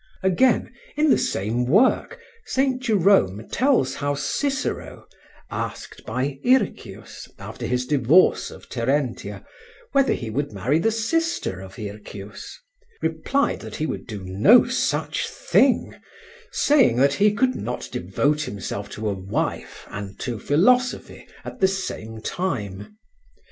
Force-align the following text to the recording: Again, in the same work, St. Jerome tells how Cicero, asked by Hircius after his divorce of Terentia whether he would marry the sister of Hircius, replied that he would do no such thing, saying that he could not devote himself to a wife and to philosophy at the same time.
Again, 0.23 0.73
in 0.97 1.11
the 1.11 1.17
same 1.19 1.63
work, 1.65 2.19
St. 2.45 2.81
Jerome 2.81 3.47
tells 3.49 3.93
how 3.93 4.15
Cicero, 4.15 5.05
asked 5.51 6.03
by 6.07 6.39
Hircius 6.43 7.29
after 7.37 7.67
his 7.67 7.85
divorce 7.85 8.49
of 8.49 8.67
Terentia 8.67 9.45
whether 9.91 10.13
he 10.13 10.31
would 10.31 10.53
marry 10.53 10.79
the 10.79 10.89
sister 10.89 11.59
of 11.61 11.75
Hircius, 11.75 12.57
replied 13.03 13.59
that 13.59 13.75
he 13.75 13.85
would 13.85 14.07
do 14.07 14.23
no 14.25 14.65
such 14.65 15.29
thing, 15.29 15.93
saying 16.51 16.95
that 16.95 17.13
he 17.13 17.31
could 17.31 17.53
not 17.53 17.87
devote 17.91 18.41
himself 18.41 18.89
to 18.93 19.07
a 19.07 19.13
wife 19.13 19.85
and 19.91 20.17
to 20.21 20.39
philosophy 20.39 21.27
at 21.45 21.59
the 21.59 21.67
same 21.67 22.21
time. 22.21 22.97